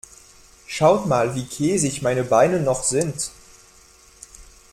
[0.65, 3.29] Schaut mal, wie käsig meine Beine noch sind.